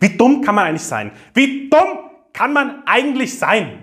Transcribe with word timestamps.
Wie 0.00 0.16
dumm 0.16 0.42
kann 0.42 0.54
man 0.54 0.66
eigentlich 0.66 0.84
sein? 0.84 1.12
Wie 1.34 1.68
dumm 1.68 1.98
kann 2.32 2.52
man 2.52 2.82
eigentlich 2.86 3.38
sein? 3.38 3.82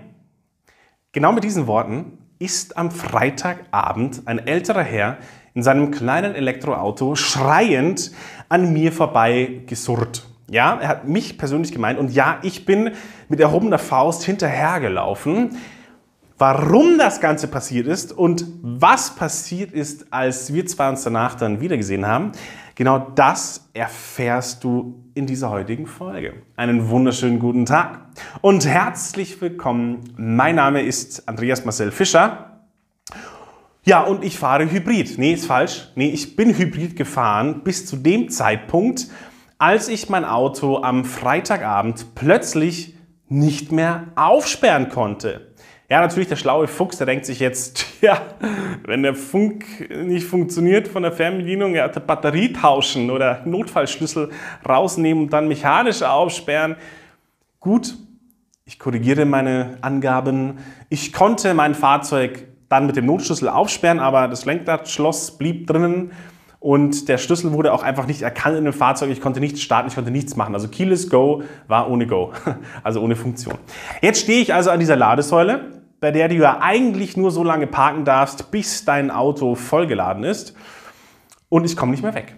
Genau 1.12 1.32
mit 1.32 1.44
diesen 1.44 1.66
Worten 1.66 2.18
ist 2.38 2.76
am 2.76 2.90
Freitagabend 2.90 4.22
ein 4.26 4.46
älterer 4.46 4.82
Herr 4.82 5.18
in 5.54 5.62
seinem 5.62 5.90
kleinen 5.90 6.34
Elektroauto 6.34 7.16
schreiend 7.16 8.12
an 8.48 8.72
mir 8.72 8.92
vorbei 8.92 9.62
gesurrt. 9.66 10.26
Ja, 10.50 10.78
er 10.78 10.88
hat 10.88 11.08
mich 11.08 11.38
persönlich 11.38 11.72
gemeint 11.72 11.98
und 11.98 12.12
ja, 12.12 12.38
ich 12.42 12.66
bin 12.66 12.92
mit 13.28 13.40
erhobener 13.40 13.78
Faust 13.78 14.22
hinterhergelaufen. 14.22 15.56
Warum 16.38 16.98
das 16.98 17.20
Ganze 17.20 17.48
passiert 17.48 17.86
ist 17.86 18.12
und 18.12 18.44
was 18.60 19.16
passiert 19.16 19.72
ist, 19.72 20.12
als 20.12 20.52
wir 20.52 20.66
zwei 20.66 20.90
uns 20.90 21.02
danach 21.02 21.34
dann 21.34 21.62
wiedergesehen 21.62 22.06
haben, 22.06 22.32
genau 22.76 22.98
das 22.98 23.68
erfährst 23.72 24.62
du 24.62 25.02
in 25.14 25.26
dieser 25.26 25.50
heutigen 25.50 25.86
Folge. 25.86 26.34
Einen 26.54 26.88
wunderschönen 26.88 27.40
guten 27.40 27.66
Tag 27.66 28.06
und 28.42 28.64
herzlich 28.64 29.40
willkommen. 29.40 30.04
Mein 30.16 30.54
Name 30.54 30.82
ist 30.82 31.28
Andreas 31.28 31.64
Marcel 31.64 31.90
Fischer. 31.90 32.60
Ja, 33.82 34.02
und 34.02 34.24
ich 34.24 34.38
fahre 34.38 34.70
Hybrid. 34.70 35.18
Nee, 35.18 35.32
ist 35.32 35.46
falsch. 35.46 35.90
Nee, 35.94 36.10
ich 36.10 36.36
bin 36.36 36.56
Hybrid 36.56 36.96
gefahren 36.96 37.62
bis 37.64 37.86
zu 37.86 37.96
dem 37.96 38.28
Zeitpunkt, 38.28 39.08
als 39.58 39.88
ich 39.88 40.08
mein 40.08 40.24
Auto 40.24 40.82
am 40.82 41.04
Freitagabend 41.04 42.14
plötzlich 42.14 42.94
nicht 43.28 43.72
mehr 43.72 44.08
aufsperren 44.16 44.90
konnte. 44.90 45.54
Ja, 45.88 46.00
natürlich 46.00 46.28
der 46.28 46.36
schlaue 46.36 46.66
Fuchs, 46.66 46.98
der 46.98 47.06
denkt 47.06 47.26
sich 47.26 47.38
jetzt, 47.38 47.86
ja, 48.00 48.20
wenn 48.84 49.02
der 49.02 49.14
Funk 49.14 49.88
nicht 49.90 50.26
funktioniert 50.26 50.88
von 50.88 51.02
der 51.02 51.12
Fernbedienung, 51.12 51.74
ja, 51.74 51.86
Batterie 51.86 52.52
tauschen 52.52 53.10
oder 53.10 53.42
Notfallschlüssel 53.44 54.30
rausnehmen 54.68 55.24
und 55.24 55.32
dann 55.32 55.46
mechanisch 55.46 56.02
aufsperren. 56.02 56.76
Gut, 57.60 57.96
ich 58.64 58.80
korrigiere 58.80 59.26
meine 59.26 59.78
Angaben. 59.80 60.58
Ich 60.88 61.12
konnte 61.12 61.54
mein 61.54 61.74
Fahrzeug 61.74 62.48
dann 62.68 62.86
mit 62.86 62.96
dem 62.96 63.06
Notschlüssel 63.06 63.48
aufsperren, 63.48 64.00
aber 64.00 64.26
das 64.26 64.44
Lenkradschloss 64.44 65.38
blieb 65.38 65.68
drinnen 65.68 66.10
und 66.66 67.08
der 67.08 67.18
Schlüssel 67.18 67.52
wurde 67.52 67.72
auch 67.72 67.82
einfach 67.82 68.06
nicht 68.06 68.22
erkannt 68.22 68.56
in 68.56 68.64
dem 68.64 68.72
Fahrzeug. 68.72 69.10
Ich 69.10 69.20
konnte 69.20 69.40
nichts 69.40 69.62
starten, 69.62 69.88
ich 69.88 69.94
konnte 69.94 70.10
nichts 70.10 70.34
machen. 70.34 70.54
Also 70.54 70.68
Keyless 70.68 71.08
Go 71.08 71.42
war 71.68 71.88
ohne 71.88 72.06
Go, 72.06 72.32
also 72.82 73.00
ohne 73.00 73.14
Funktion. 73.14 73.54
Jetzt 74.02 74.20
stehe 74.20 74.42
ich 74.42 74.52
also 74.52 74.70
an 74.70 74.80
dieser 74.80 74.96
Ladesäule 74.96 75.76
bei 76.00 76.10
der 76.10 76.28
du 76.28 76.34
ja 76.34 76.58
eigentlich 76.60 77.16
nur 77.16 77.30
so 77.30 77.42
lange 77.42 77.66
parken 77.66 78.04
darfst, 78.04 78.50
bis 78.50 78.84
dein 78.84 79.10
Auto 79.10 79.54
vollgeladen 79.54 80.24
ist. 80.24 80.54
Und 81.48 81.64
ich 81.64 81.76
komme 81.76 81.92
nicht 81.92 82.02
mehr 82.02 82.14
weg. 82.14 82.36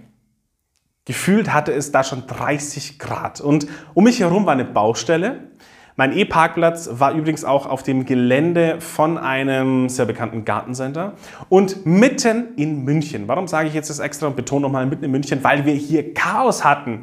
Gefühlt 1.05 1.53
hatte 1.53 1.73
es 1.73 1.91
da 1.91 2.05
schon 2.05 2.27
30 2.27 2.99
Grad. 2.99 3.41
Und 3.41 3.67
um 3.95 4.05
mich 4.05 4.21
herum 4.21 4.47
war 4.47 4.53
eine 4.53 4.65
Baustelle. 4.65 5.51
Mein 5.99 6.17
E-Parkplatz 6.17 6.89
war 6.93 7.11
übrigens 7.11 7.45
auch 7.45 7.67
auf 7.67 7.83
dem 7.83 8.07
Gelände 8.07 8.81
von 8.81 9.19
einem 9.19 9.89
sehr 9.89 10.07
bekannten 10.07 10.45
Gartencenter 10.45 11.15
und 11.49 11.87
mitten 11.87 12.55
in 12.55 12.85
München. 12.85 13.27
Warum 13.27 13.49
sage 13.49 13.67
ich 13.67 13.75
jetzt 13.75 13.91
das 13.91 13.99
extra 13.99 14.29
und 14.29 14.37
betone 14.37 14.63
nochmal 14.63 14.87
mitten 14.87 15.03
in 15.03 15.11
München? 15.11 15.43
Weil 15.43 15.67
wir 15.67 15.75
hier 15.75 16.15
Chaos 16.15 16.63
hatten. 16.63 17.01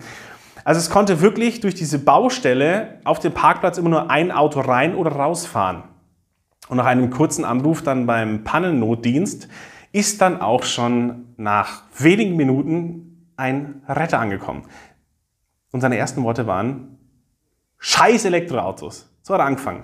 Also 0.63 0.79
es 0.79 0.89
konnte 0.89 1.19
wirklich 1.19 1.59
durch 1.59 1.75
diese 1.75 1.99
Baustelle 1.99 3.01
auf 3.03 3.19
dem 3.19 3.33
Parkplatz 3.33 3.77
immer 3.77 3.89
nur 3.89 4.09
ein 4.09 4.31
Auto 4.31 4.61
rein 4.61 4.95
oder 4.95 5.11
rausfahren. 5.11 5.83
Und 6.69 6.77
nach 6.77 6.85
einem 6.85 7.09
kurzen 7.09 7.43
Anruf 7.43 7.81
dann 7.81 8.05
beim 8.05 8.45
Pannennotdienst 8.45 9.49
ist 9.91 10.21
dann 10.21 10.39
auch 10.39 10.63
schon 10.63 11.33
nach 11.35 11.83
wenigen 11.99 12.37
Minuten 12.37 13.27
ein 13.35 13.81
Retter 13.89 14.19
angekommen. 14.19 14.63
Und 15.73 15.81
seine 15.81 15.97
ersten 15.97 16.23
Worte 16.23 16.47
waren, 16.47 16.94
scheiß 17.85 18.25
Elektroautos. 18.25 19.07
So 19.21 19.33
hat 19.33 19.41
er 19.41 19.45
angefangen. 19.45 19.83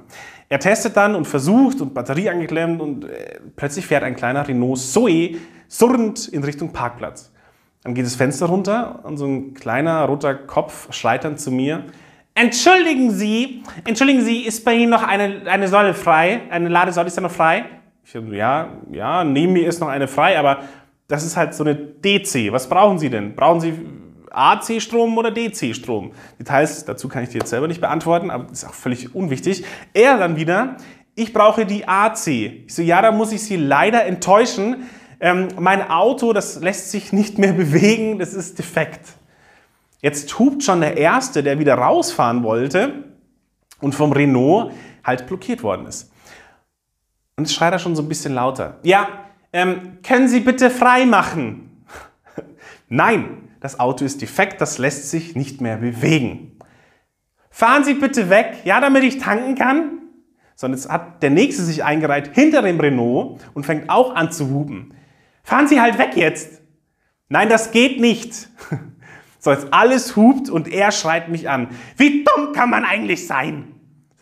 Er 0.50 0.60
testet 0.60 0.98
dann 0.98 1.14
und 1.14 1.26
versucht 1.26 1.82
und 1.82 1.94
Batterie 1.94 2.30
angeklemmt 2.30 2.82
und 2.82 3.06
äh, 3.06 3.40
plötzlich 3.56 3.86
fährt 3.86 4.04
ein 4.04 4.16
kleiner 4.16 4.48
Renault 4.48 4.80
Zoe 4.80 5.38
surrend 5.68 6.28
in 6.28 6.44
Richtung 6.44 6.74
Parkplatz. 6.74 7.32
Dann 7.84 7.94
geht 7.94 8.06
das 8.06 8.16
Fenster 8.16 8.48
runter 8.48 9.00
und 9.04 9.18
so 9.18 9.26
ein 9.26 9.54
kleiner 9.54 10.04
roter 10.06 10.34
Kopf 10.36 10.92
schreit 10.94 11.24
dann 11.24 11.38
zu 11.38 11.52
mir, 11.52 11.86
Entschuldigen 12.34 13.12
Sie, 13.12 13.62
entschuldigen 13.86 14.22
Sie, 14.24 14.46
ist 14.46 14.64
bei 14.64 14.74
Ihnen 14.74 14.90
noch 14.90 15.04
eine, 15.04 15.42
eine 15.48 15.68
Säule 15.68 15.94
frei? 15.94 16.44
Eine 16.50 16.70
Ladesäule 16.70 17.08
ist 17.08 17.18
da 17.18 17.22
noch 17.22 17.32
frei? 17.32 17.66
Ich 18.06 18.12
so, 18.12 18.20
ja, 18.20 18.70
ja, 18.90 19.26
neben 19.26 19.52
mir 19.52 19.68
ist 19.68 19.82
noch 19.82 19.90
eine 19.90 20.08
frei, 20.08 20.40
aber 20.40 20.60
das 21.10 21.26
ist 21.26 21.36
halt 21.36 21.54
so 21.54 21.66
eine 21.66 21.76
DC. 21.76 22.54
Was 22.54 22.70
brauchen 22.70 23.00
Sie 23.00 23.10
denn? 23.10 23.36
Brauchen 23.36 23.60
Sie 23.60 23.74
AC-Strom 24.32 25.18
oder 25.18 25.32
DC-Strom? 25.32 26.12
Details 26.40 26.86
dazu 26.86 27.08
kann 27.08 27.24
ich 27.24 27.30
dir 27.30 27.40
jetzt 27.40 27.50
selber 27.50 27.68
nicht 27.68 27.82
beantworten, 27.82 28.30
aber 28.30 28.52
ist 28.52 28.66
auch 28.66 28.74
völlig 28.74 29.14
unwichtig. 29.16 29.64
Er 29.94 30.18
dann 30.18 30.36
wieder, 30.36 30.78
ich 31.16 31.34
brauche 31.34 31.66
die 31.66 31.88
AC. 31.88 32.28
Ich 32.28 32.74
so, 32.74 32.82
ja, 32.82 33.02
da 33.02 33.12
muss 33.12 33.32
ich 33.32 33.44
Sie 33.44 33.58
leider 33.58 34.06
enttäuschen. 34.06 34.90
Ähm, 35.20 35.50
mein 35.60 35.90
Auto, 35.90 36.34
das 36.34 36.62
lässt 36.62 36.92
sich 36.92 37.14
nicht 37.14 37.38
mehr 37.38 37.54
bewegen, 37.54 38.20
das 38.20 38.34
ist 38.34 38.58
defekt. 38.58 39.14
Jetzt 40.02 40.40
hupt 40.40 40.64
schon 40.64 40.82
der 40.82 40.98
Erste, 40.98 41.44
der 41.44 41.60
wieder 41.60 41.76
rausfahren 41.76 42.44
wollte 42.44 43.04
und 43.82 43.94
vom 43.94 44.12
Renault 44.12 44.74
halt 45.04 45.28
blockiert 45.28 45.62
worden 45.62 45.86
ist. 45.86 46.12
Und 47.36 47.48
jetzt 47.48 47.56
schreit 47.56 47.74
er 47.74 47.80
schon 47.80 47.96
so 47.96 48.02
ein 48.02 48.10
bisschen 48.10 48.34
lauter. 48.34 48.80
Ja, 48.84 49.08
ähm, 49.54 50.00
können 50.04 50.28
Sie 50.28 50.40
bitte 50.40 50.70
frei 50.70 51.06
machen? 51.06 51.86
Nein, 52.90 53.50
das 53.62 53.80
Auto 53.80 54.04
ist 54.04 54.22
defekt, 54.22 54.60
das 54.60 54.80
lässt 54.80 55.10
sich 55.10 55.36
nicht 55.36 55.62
mehr 55.62 55.78
bewegen. 55.78 56.58
Fahren 57.50 57.84
Sie 57.84 57.94
bitte 57.94 58.30
weg, 58.30 58.58
ja, 58.66 58.82
damit 58.82 59.04
ich 59.04 59.20
tanken 59.20 59.56
kann? 59.56 60.00
Sondern 60.56 60.80
jetzt 60.80 60.90
hat 60.90 61.24
der 61.24 61.30
Nächste 61.30 61.64
sich 61.64 61.84
eingereiht 61.84 62.34
hinter 62.34 62.62
dem 62.62 62.80
Renault 62.80 63.40
und 63.54 63.66
fängt 63.66 63.90
auch 63.90 64.16
an 64.16 64.32
zu 64.32 64.50
hupen. 64.50 64.96
Fahren 65.44 65.68
Sie 65.68 65.80
halt 65.80 65.98
weg 65.98 66.16
jetzt. 66.16 66.62
Nein, 67.30 67.48
das 67.48 67.72
geht 67.72 68.02
nicht. 68.02 68.50
So, 69.44 69.50
jetzt 69.50 69.74
alles 69.74 70.16
hupt 70.16 70.52
und 70.52 70.68
er 70.68 70.92
schreit 70.92 71.28
mich 71.28 71.50
an. 71.50 71.70
Wie 71.98 72.24
dumm 72.24 72.54
kann 72.54 72.70
man 72.70 72.86
eigentlich 72.86 73.26
sein? 73.26 73.74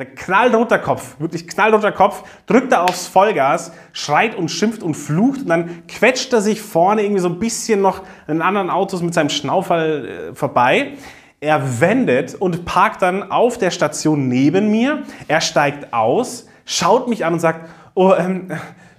Knallroter 0.06 0.80
Kopf, 0.80 1.20
wirklich 1.20 1.48
knallroter 1.48 1.92
Kopf, 1.92 2.24
drückt 2.46 2.72
er 2.72 2.84
aufs 2.84 3.08
Vollgas, 3.08 3.72
schreit 3.92 4.36
und 4.36 4.50
schimpft 4.50 4.82
und 4.82 4.96
flucht 4.96 5.42
und 5.42 5.48
dann 5.48 5.88
quetscht 5.88 6.32
er 6.32 6.42
sich 6.42 6.62
vorne 6.62 7.04
irgendwie 7.04 7.22
so 7.22 7.30
ein 7.30 7.40
bisschen 7.40 7.82
noch 7.82 8.04
in 8.28 8.42
anderen 8.42 8.70
Autos 8.70 9.02
mit 9.02 9.14
seinem 9.14 9.30
Schnauferl 9.30 10.32
äh, 10.32 10.36
vorbei. 10.36 10.94
Er 11.42 11.82
wendet 11.82 12.36
und 12.36 12.66
parkt 12.66 13.02
dann 13.02 13.32
auf 13.32 13.58
der 13.58 13.72
Station 13.72 14.28
neben 14.28 14.72
mir. 14.72 15.04
Er 15.28 15.42
steigt 15.42 15.94
aus, 15.94 16.48
schaut 16.66 17.08
mich 17.08 17.26
an 17.26 17.34
und 17.34 17.40
sagt, 17.40 17.70
oh, 17.94 18.14
ähm, 18.14 18.52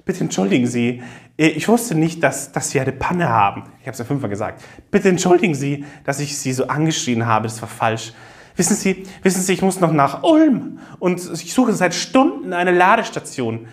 bitte 0.04 0.20
entschuldigen 0.20 0.66
Sie, 0.66 1.02
äh, 1.40 1.48
ich 1.48 1.66
wusste 1.68 1.94
nicht, 1.94 2.22
dass, 2.22 2.52
dass 2.52 2.70
Sie 2.70 2.80
eine 2.80 2.92
Panne 2.92 3.28
haben. 3.28 3.64
Ich 3.80 3.86
habe 3.86 3.92
es 3.92 3.98
ja 3.98 4.04
fünfmal 4.04 4.30
gesagt. 4.30 4.62
Bitte 4.90 5.08
entschuldigen 5.08 5.54
Sie, 5.54 5.86
dass 6.04 6.20
ich 6.20 6.36
Sie 6.36 6.52
so 6.52 6.66
angeschrien 6.66 7.26
habe. 7.26 7.44
Das 7.44 7.60
war 7.62 7.68
falsch. 7.68 8.12
Wissen 8.60 8.76
Sie, 8.76 9.04
wissen 9.22 9.40
Sie, 9.40 9.54
ich 9.54 9.62
muss 9.62 9.80
noch 9.80 9.90
nach 9.90 10.22
Ulm 10.22 10.80
und 10.98 11.18
ich 11.18 11.54
suche 11.54 11.72
seit 11.72 11.94
Stunden 11.94 12.52
eine 12.52 12.72
Ladestation. 12.72 13.68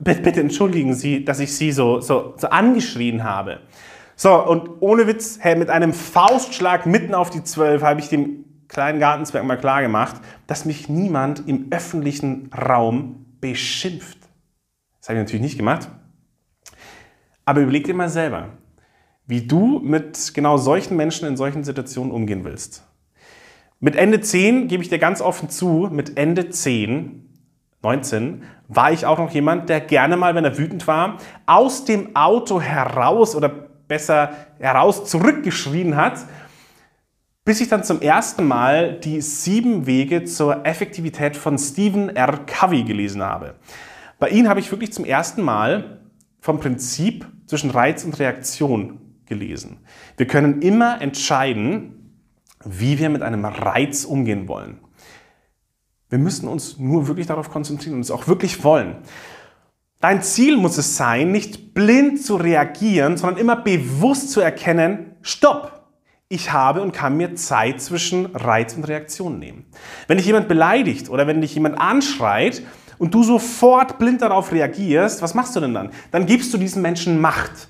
Bitte, 0.00 0.20
bitte 0.20 0.40
entschuldigen 0.40 0.94
Sie, 0.94 1.24
dass 1.24 1.38
ich 1.38 1.54
Sie 1.54 1.70
so, 1.70 2.00
so, 2.00 2.34
so 2.36 2.48
angeschrien 2.48 3.22
habe. 3.22 3.60
So, 4.16 4.34
und 4.44 4.68
ohne 4.80 5.06
Witz, 5.06 5.38
hey, 5.40 5.54
mit 5.54 5.70
einem 5.70 5.92
Faustschlag 5.92 6.86
mitten 6.86 7.14
auf 7.14 7.30
die 7.30 7.44
Zwölf 7.44 7.84
habe 7.84 8.00
ich 8.00 8.08
dem 8.08 8.44
kleinen 8.66 8.98
Gartenzwerg 8.98 9.44
mal 9.44 9.60
klar 9.60 9.80
gemacht, 9.80 10.16
dass 10.48 10.64
mich 10.64 10.88
niemand 10.88 11.46
im 11.46 11.68
öffentlichen 11.70 12.50
Raum 12.52 13.26
beschimpft. 13.40 14.18
Das 14.98 15.08
habe 15.08 15.20
ich 15.20 15.24
natürlich 15.24 15.42
nicht 15.42 15.56
gemacht. 15.56 15.88
Aber 17.44 17.60
überleg 17.60 17.84
dir 17.84 17.94
mal 17.94 18.08
selber, 18.08 18.48
wie 19.28 19.46
du 19.46 19.78
mit 19.78 20.34
genau 20.34 20.56
solchen 20.56 20.96
Menschen 20.96 21.28
in 21.28 21.36
solchen 21.36 21.62
Situationen 21.62 22.10
umgehen 22.10 22.44
willst. 22.44 22.82
Mit 23.78 23.94
Ende 23.94 24.20
10 24.20 24.68
gebe 24.68 24.82
ich 24.82 24.88
dir 24.88 24.98
ganz 24.98 25.20
offen 25.20 25.50
zu, 25.50 25.88
mit 25.92 26.16
Ende 26.16 26.48
10, 26.48 27.28
19, 27.82 28.42
war 28.68 28.90
ich 28.90 29.04
auch 29.04 29.18
noch 29.18 29.30
jemand, 29.30 29.68
der 29.68 29.80
gerne 29.80 30.16
mal, 30.16 30.34
wenn 30.34 30.44
er 30.44 30.56
wütend 30.56 30.86
war, 30.86 31.18
aus 31.44 31.84
dem 31.84 32.16
Auto 32.16 32.60
heraus 32.60 33.36
oder 33.36 33.48
besser 33.48 34.30
heraus 34.58 35.04
zurückgeschrien 35.04 35.94
hat, 35.94 36.20
bis 37.44 37.60
ich 37.60 37.68
dann 37.68 37.84
zum 37.84 38.00
ersten 38.00 38.46
Mal 38.46 38.98
die 38.98 39.20
sieben 39.20 39.86
Wege 39.86 40.24
zur 40.24 40.66
Effektivität 40.66 41.36
von 41.36 41.58
Stephen 41.58 42.08
R. 42.08 42.40
Covey 42.46 42.82
gelesen 42.82 43.22
habe. 43.22 43.54
Bei 44.18 44.30
ihm 44.30 44.48
habe 44.48 44.58
ich 44.58 44.70
wirklich 44.70 44.92
zum 44.92 45.04
ersten 45.04 45.42
Mal 45.42 46.00
vom 46.40 46.58
Prinzip 46.58 47.26
zwischen 47.46 47.70
Reiz 47.70 48.04
und 48.04 48.18
Reaktion 48.18 49.00
gelesen. 49.26 49.78
Wir 50.16 50.26
können 50.26 50.62
immer 50.62 51.00
entscheiden, 51.02 52.05
wie 52.66 52.98
wir 52.98 53.08
mit 53.08 53.22
einem 53.22 53.44
Reiz 53.44 54.04
umgehen 54.04 54.48
wollen. 54.48 54.78
Wir 56.08 56.18
müssen 56.18 56.48
uns 56.48 56.78
nur 56.78 57.08
wirklich 57.08 57.26
darauf 57.26 57.50
konzentrieren 57.50 57.96
und 57.96 58.00
es 58.02 58.10
auch 58.10 58.28
wirklich 58.28 58.62
wollen. 58.62 58.96
Dein 60.00 60.22
Ziel 60.22 60.56
muss 60.56 60.76
es 60.78 60.96
sein, 60.96 61.32
nicht 61.32 61.74
blind 61.74 62.22
zu 62.22 62.36
reagieren, 62.36 63.16
sondern 63.16 63.40
immer 63.40 63.56
bewusst 63.56 64.30
zu 64.30 64.40
erkennen, 64.40 65.16
stopp, 65.22 65.76
ich 66.28 66.52
habe 66.52 66.82
und 66.82 66.92
kann 66.92 67.16
mir 67.16 67.34
Zeit 67.36 67.80
zwischen 67.80 68.26
Reiz 68.26 68.74
und 68.74 68.84
Reaktion 68.84 69.38
nehmen. 69.38 69.64
Wenn 70.08 70.18
dich 70.18 70.26
jemand 70.26 70.48
beleidigt 70.48 71.08
oder 71.08 71.26
wenn 71.26 71.40
dich 71.40 71.54
jemand 71.54 71.80
anschreit 71.80 72.62
und 72.98 73.14
du 73.14 73.22
sofort 73.22 73.98
blind 73.98 74.22
darauf 74.22 74.52
reagierst, 74.52 75.22
was 75.22 75.34
machst 75.34 75.54
du 75.54 75.60
denn 75.60 75.74
dann? 75.74 75.90
Dann 76.10 76.26
gibst 76.26 76.52
du 76.52 76.58
diesem 76.58 76.82
Menschen 76.82 77.20
Macht. 77.20 77.68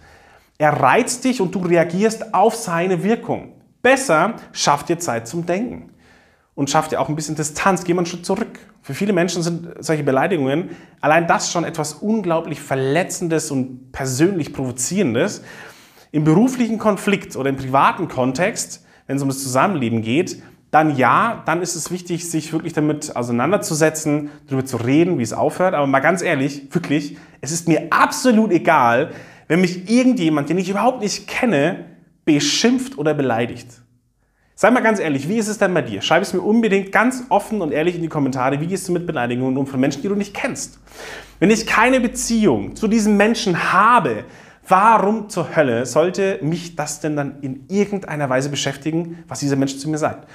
Er 0.59 0.73
reizt 0.73 1.25
dich 1.25 1.43
und 1.43 1.55
du 1.55 1.59
reagierst 1.59 2.33
auf 2.33 2.55
seine 2.55 3.03
Wirkung. 3.03 3.53
Besser 3.87 4.35
schafft 4.51 4.89
dir 4.89 4.99
Zeit 4.99 5.29
zum 5.29 5.47
Denken 5.47 5.91
und 6.57 6.69
schafft 6.69 6.91
dir 6.91 7.01
auch 7.01 7.09
ein 7.09 7.15
bisschen 7.15 7.37
Distanz. 7.37 7.85
Geh 7.85 7.95
mal 7.95 8.01
einen 8.01 8.07
Schritt 8.07 8.27
zurück. 8.27 8.59
Für 8.83 8.95
viele 8.95 9.13
Menschen 9.13 9.45
sind 9.45 9.75
solche 9.79 10.03
Beleidigungen 10.03 10.71
allein 11.01 11.29
das 11.29 11.53
schon 11.53 11.63
etwas 11.63 11.93
unglaublich 11.93 12.61
Verletzendes 12.61 13.53
und 13.53 13.93
persönlich 13.93 14.53
Provozierendes. 14.53 15.45
Im 16.11 16.25
beruflichen 16.25 16.79
Konflikt 16.79 17.37
oder 17.37 17.49
im 17.49 17.55
privaten 17.55 18.09
Kontext, 18.09 18.85
wenn 19.07 19.19
es 19.19 19.23
um 19.23 19.29
das 19.29 19.41
Zusammenleben 19.41 20.03
geht, 20.03 20.43
dann 20.73 20.97
ja, 20.97 21.45
dann 21.47 21.63
ist 21.63 21.77
es 21.77 21.93
wichtig, 21.93 22.29
sich 22.29 22.53
wirklich 22.53 22.73
damit 22.73 23.15
auseinanderzusetzen, 23.15 24.31
darüber 24.49 24.65
zu 24.65 24.79
reden, 24.79 25.21
wie 25.21 25.23
es 25.23 25.33
aufhört. 25.33 25.75
Aber 25.75 25.87
mal 25.87 26.01
ganz 26.01 26.23
ehrlich, 26.23 26.75
wirklich, 26.75 27.19
es 27.41 27.53
ist 27.53 27.69
mir 27.69 27.87
absolut 27.91 28.51
egal, 28.51 29.13
wenn 29.47 29.61
mich 29.61 29.89
irgendjemand, 29.89 30.49
den 30.49 30.59
ich 30.59 30.71
überhaupt 30.71 31.03
nicht 31.03 31.29
kenne, 31.29 31.85
beschimpft 32.27 32.99
oder 32.99 33.15
beleidigt. 33.15 33.69
Sei 34.55 34.71
mal 34.71 34.83
ganz 34.83 35.01
ehrlich, 35.01 35.29
wie 35.29 35.37
ist 35.37 35.49
es 35.49 35.59
denn 35.59 35.73
bei 35.73 35.83
dir? 35.83 36.03
Schreib 36.03 36.23
es 36.23 36.33
mir 36.33 36.41
unbedingt 36.41 36.91
ganz 36.91 37.25
offen 37.29 37.61
und 37.63 37.73
ehrlich 37.73 37.95
in 37.95 38.03
die 38.03 38.09
Kommentare. 38.09 38.61
Wie 38.61 38.67
gehst 38.67 38.89
du 38.89 38.93
mit 38.93 39.07
Beleidigungen 39.07 39.57
um 39.57 39.67
von 39.67 39.79
Menschen, 39.79 40.03
die 40.03 40.09
du 40.09 40.15
nicht 40.15 40.35
kennst? 40.35 40.81
Wenn 41.39 41.51
ich 41.51 41.67
keine 41.67 42.01
Beziehung 42.01 42.75
zu 42.75 42.89
diesem 42.89 43.17
Menschen 43.17 43.73
habe, 43.73 44.25
warum 44.67 45.29
zur 45.29 45.55
Hölle 45.55 45.87
sollte 45.87 46.39
mich 46.43 46.75
das 46.75 47.01
denn 47.01 47.17
dann 47.17 47.43
in 47.43 47.67
irgendeiner 47.69 48.29
Weise 48.29 48.49
beschäftigen, 48.49 49.23
was 49.29 49.41
dieser 49.41 49.57
Mensch 49.57 49.77
zu 49.77 49.89
mir 49.89 49.99
sagt? 49.99 50.29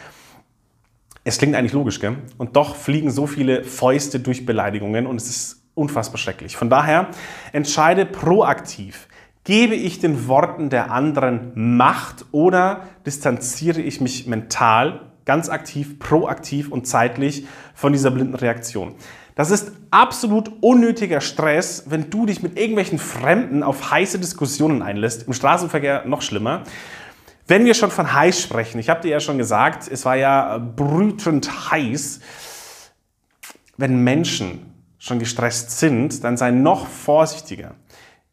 Es 1.24 1.38
klingt 1.38 1.56
eigentlich 1.56 1.74
logisch, 1.74 2.00
gell? 2.00 2.18
Und 2.38 2.56
doch 2.56 2.76
fliegen 2.76 3.12
so 3.12 3.28
viele 3.28 3.64
Fäuste 3.64 4.20
durch 4.20 4.46
Beleidigungen 4.46 5.08
und 5.08 5.18
es 5.18 5.30
ist 5.30 5.64
unfassbar 5.74 6.18
schrecklich. 6.18 6.56
Von 6.56 6.70
daher 6.70 7.10
entscheide 7.52 8.06
proaktiv. 8.06 9.08
Gebe 9.44 9.74
ich 9.74 10.00
den 10.00 10.28
Worten 10.28 10.70
der 10.70 10.92
anderen 10.92 11.52
Macht 11.56 12.26
oder 12.32 12.82
distanziere 13.08 13.82
ich 13.82 14.00
mich 14.00 14.28
mental, 14.28 15.02
ganz 15.26 15.50
aktiv, 15.50 15.98
proaktiv 15.98 16.72
und 16.72 16.86
zeitlich 16.86 17.48
von 17.74 17.92
dieser 17.92 18.12
blinden 18.12 18.36
Reaktion? 18.36 18.94
Das 19.34 19.50
ist 19.50 19.72
absolut 19.90 20.52
unnötiger 20.62 21.22
Stress, 21.22 21.86
wenn 21.88 22.12
du 22.12 22.28
dich 22.28 22.44
mit 22.44 22.60
irgendwelchen 22.60 23.00
Fremden 23.00 23.64
auf 23.64 23.90
heiße 23.90 24.20
Diskussionen 24.20 24.84
einlässt. 24.84 25.26
Im 25.26 25.34
Straßenverkehr 25.34 26.06
noch 26.06 26.22
schlimmer. 26.22 26.64
Wenn 27.48 27.66
wir 27.66 27.74
schon 27.74 27.90
von 27.90 28.14
heiß 28.14 28.40
sprechen, 28.40 28.78
ich 28.78 28.90
habe 28.90 29.02
dir 29.02 29.10
ja 29.10 29.20
schon 29.20 29.40
gesagt, 29.40 29.90
es 29.92 30.06
war 30.06 30.18
ja 30.18 30.60
brütend 30.60 31.72
heiß. 31.72 32.20
Wenn 33.78 34.04
Menschen 34.04 34.72
schon 35.00 35.18
gestresst 35.18 35.80
sind, 35.80 36.24
dann 36.24 36.38
sei 36.38 36.52
noch 36.52 36.86
vorsichtiger 36.86 37.74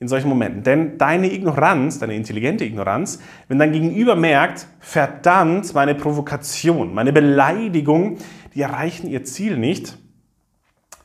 in 0.01 0.09
solchen 0.09 0.29
Momenten. 0.29 0.63
Denn 0.63 0.99
deine 0.99 1.33
Ignoranz, 1.33 1.99
deine 1.99 2.15
intelligente 2.15 2.65
Ignoranz, 2.65 3.21
wenn 3.49 3.59
dein 3.59 3.73
Gegenüber 3.73 4.15
merkt, 4.15 4.67
verdammt, 4.79 5.75
meine 5.75 5.95
Provokation, 5.95 6.95
meine 6.95 7.13
Beleidigung, 7.13 8.19
die 8.55 8.63
erreichen 8.63 9.09
ihr 9.09 9.25
Ziel 9.25 9.57
nicht, 9.57 9.99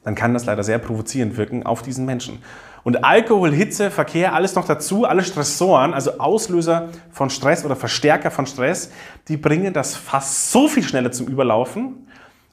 dann 0.03 0.15
kann 0.15 0.33
das 0.33 0.45
leider 0.45 0.63
sehr 0.63 0.79
provozierend 0.79 1.37
wirken 1.37 1.65
auf 1.65 1.81
diesen 1.81 2.05
Menschen. 2.05 2.39
Und 2.83 3.05
Alkohol, 3.05 3.53
Hitze, 3.53 3.89
Verkehr, 3.89 4.33
alles 4.33 4.55
noch 4.55 4.65
dazu, 4.65 5.05
alle 5.05 5.23
Stressoren, 5.23 5.93
also 5.93 6.19
Auslöser 6.19 6.89
von 7.11 7.29
Stress 7.29 7.63
oder 7.63 7.77
Verstärker 7.77 8.29
von 8.29 8.45
Stress, 8.45 8.91
die 9.29 9.37
bringen 9.37 9.73
das 9.73 9.95
fast 9.95 10.51
so 10.51 10.67
viel 10.67 10.83
schneller 10.83 11.11
zum 11.11 11.27
Überlaufen. 11.27 12.07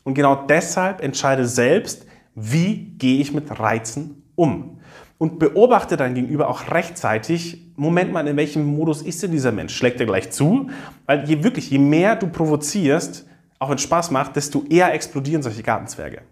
Und 0.04 0.14
genau 0.14 0.36
deshalb 0.36 1.02
entscheide 1.02 1.46
selbst, 1.46 2.06
wie 2.36 2.92
gehe 2.96 3.20
ich 3.20 3.32
mit 3.34 3.58
Reizen 3.58 4.22
um 4.36 4.80
und 5.20 5.38
beobachte 5.38 5.98
dein 5.98 6.14
Gegenüber 6.14 6.48
auch 6.48 6.70
rechtzeitig, 6.70 7.72
Moment 7.76 8.10
mal, 8.10 8.26
in 8.26 8.38
welchem 8.38 8.64
Modus 8.64 9.02
ist 9.02 9.22
denn 9.22 9.30
dieser 9.30 9.52
Mensch? 9.52 9.76
Schlägt 9.76 10.00
er 10.00 10.06
gleich 10.06 10.30
zu? 10.30 10.70
Weil 11.04 11.28
je 11.28 11.44
wirklich, 11.44 11.68
je 11.68 11.78
mehr 11.78 12.16
du 12.16 12.28
provozierst, 12.28 13.26
auch 13.58 13.68
wenn 13.68 13.76
es 13.76 13.82
Spaß 13.82 14.12
macht, 14.12 14.34
desto 14.36 14.64
eher 14.70 14.94
explodieren 14.94 15.42
solche 15.42 15.62
Gartenzwerge. 15.62 16.22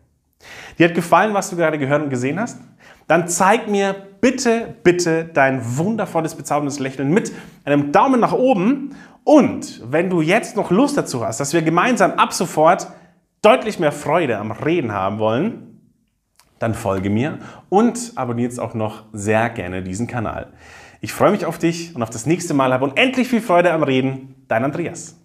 Dir 0.79 0.89
hat 0.89 0.95
gefallen, 0.95 1.35
was 1.35 1.51
du 1.51 1.57
gerade 1.57 1.79
gehört 1.79 2.03
und 2.03 2.09
gesehen 2.09 2.41
hast? 2.41 2.61
Dann 3.07 3.29
zeig 3.29 3.69
mir 3.69 3.95
bitte, 4.23 4.75
bitte 4.83 5.29
dein 5.35 5.61
wundervolles, 5.77 6.35
bezauberndes 6.35 6.79
Lächeln 6.79 7.11
mit 7.11 7.31
einem 7.67 7.93
Daumen 7.93 8.21
nach 8.21 8.33
oben. 8.33 8.97
Und 9.23 9.83
wenn 9.85 10.09
du 10.09 10.23
jetzt 10.23 10.57
noch 10.57 10.71
Lust 10.71 10.97
dazu 10.97 11.27
hast, 11.27 11.41
dass 11.41 11.53
wir 11.53 11.61
gemeinsam 11.61 12.13
ab 12.13 12.33
sofort 12.33 12.87
deutlich 13.43 13.79
mehr 13.79 13.93
Freude 13.93 14.39
am 14.39 14.51
Reden 14.51 14.93
haben 14.93 15.19
wollen, 15.19 15.68
dann 16.59 16.75
folge 16.75 17.11
mir 17.11 17.39
und 17.69 18.13
abonniere 18.17 18.49
jetzt 18.49 18.61
auch 18.61 18.75
noch 18.75 19.05
sehr 19.13 19.51
gerne 19.51 19.83
diesen 19.83 20.07
Kanal. 20.07 20.53
Ich 21.01 21.13
freue 21.13 21.31
mich 21.31 21.45
auf 21.45 21.59
dich 21.59 21.95
und 21.95 22.03
auf 22.03 22.11
das 22.11 22.27
nächste 22.27 22.55
Mal. 22.55 22.73
Habe 22.73 22.85
unendlich 22.85 23.29
viel 23.29 23.41
Freude 23.41 23.73
am 23.73 23.83
Reden. 23.83 24.35
Dein 24.49 24.65
Andreas. 24.65 25.18